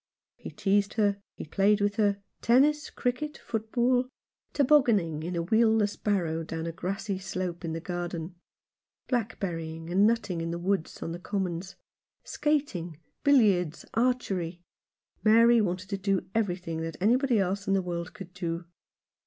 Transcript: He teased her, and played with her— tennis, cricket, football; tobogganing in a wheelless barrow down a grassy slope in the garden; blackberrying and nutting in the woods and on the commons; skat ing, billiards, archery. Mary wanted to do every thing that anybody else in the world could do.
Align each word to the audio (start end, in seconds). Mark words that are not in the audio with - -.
He 0.35 0.49
teased 0.49 0.95
her, 0.95 1.21
and 1.37 1.51
played 1.51 1.79
with 1.79 1.97
her— 1.97 2.23
tennis, 2.41 2.89
cricket, 2.89 3.37
football; 3.37 4.09
tobogganing 4.51 5.21
in 5.21 5.35
a 5.35 5.43
wheelless 5.43 5.95
barrow 5.95 6.43
down 6.43 6.65
a 6.65 6.71
grassy 6.71 7.19
slope 7.19 7.63
in 7.63 7.73
the 7.73 7.79
garden; 7.81 8.33
blackberrying 9.07 9.91
and 9.91 10.07
nutting 10.07 10.41
in 10.41 10.49
the 10.49 10.57
woods 10.57 10.95
and 10.95 11.03
on 11.03 11.11
the 11.11 11.19
commons; 11.19 11.75
skat 12.23 12.73
ing, 12.75 12.97
billiards, 13.23 13.85
archery. 13.93 14.63
Mary 15.23 15.61
wanted 15.61 15.87
to 15.91 15.99
do 15.99 16.27
every 16.33 16.55
thing 16.55 16.81
that 16.81 16.97
anybody 16.99 17.37
else 17.37 17.67
in 17.67 17.75
the 17.75 17.81
world 17.83 18.15
could 18.15 18.33
do. 18.33 18.65